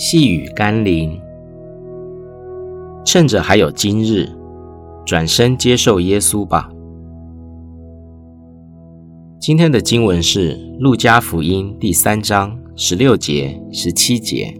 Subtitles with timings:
[0.00, 1.20] 细雨甘霖，
[3.04, 4.28] 趁着还有今日，
[5.04, 6.70] 转身接受耶稣吧。
[9.40, 14.54] 今天的经文是《路加福音》第三章十六节、十七节。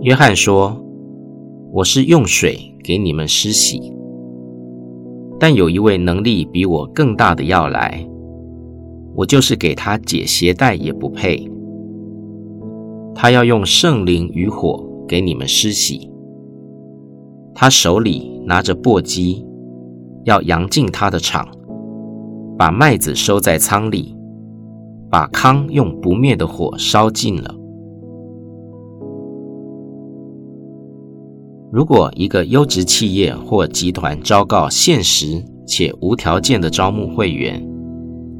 [0.00, 0.82] 约翰说
[1.74, 3.92] ：“我是用水给你们施洗，
[5.38, 8.08] 但有一位能力比我更大的要来，
[9.16, 11.46] 我就是给他解鞋带也不配。”
[13.14, 16.10] 他要用圣灵与火给你们施洗。
[17.54, 19.44] 他手里拿着簸箕，
[20.24, 21.46] 要扬进他的场，
[22.56, 24.16] 把麦子收在仓里，
[25.10, 27.54] 把糠用不灭的火烧尽了。
[31.72, 37.64] 如果一个优质企业或集团昭告限时且无条件的招募会员，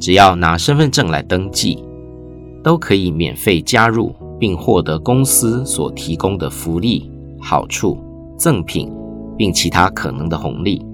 [0.01, 1.79] 只要拿身份证来登记，
[2.65, 4.12] 都可以免费加入。
[4.41, 7.99] 并获得公司所提供的福利、好处、
[8.38, 8.91] 赠品，
[9.37, 10.85] 并其他可能的红利。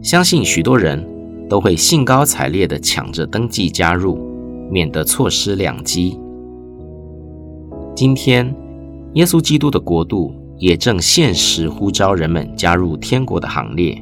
[0.00, 1.04] 相信许多人
[1.48, 4.16] 都会兴高采烈地抢着登记加入，
[4.70, 6.18] 免得错失良机。
[7.96, 8.54] 今天，
[9.14, 14.00] 耶稣基督的国度也正限时呼召人们加入天国的行列。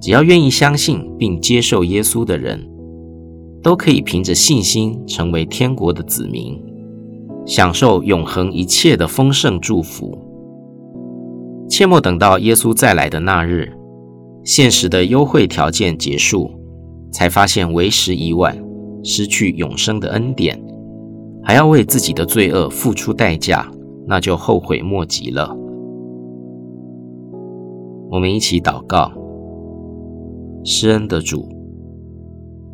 [0.00, 2.66] 只要愿意相信并接受耶稣的人，
[3.62, 6.58] 都可以凭着信心成为天国的子民。
[7.46, 10.18] 享受永恒一切的丰盛祝福。
[11.68, 13.72] 切莫等到耶稣再来的那日，
[14.44, 16.50] 现实的优惠条件结束，
[17.10, 18.56] 才发现为时已晚，
[19.02, 20.62] 失去永生的恩典，
[21.42, 23.66] 还要为自己的罪恶付出代价，
[24.06, 25.56] 那就后悔莫及了。
[28.10, 29.10] 我们一起祷告：
[30.62, 31.48] 施恩的主，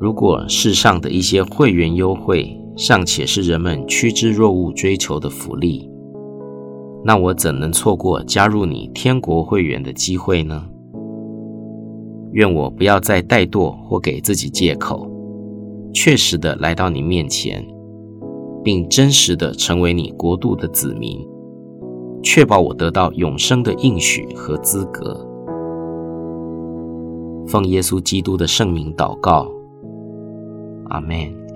[0.00, 5.91] 如果世上的一些会员优惠，尚且是人们趋之若鹜追求的福利，
[7.05, 10.65] 那我怎能错过加入你天国会员的机会呢？
[12.31, 15.11] 愿我不要再怠惰或给自己借口，
[15.93, 17.67] 确实的来到你面前，
[18.62, 21.19] 并真实的成为你国度的子民，
[22.22, 25.27] 确保我得到永生的应许和资格。
[27.49, 29.50] 奉耶稣基督的圣名祷告，
[30.91, 31.47] 阿门。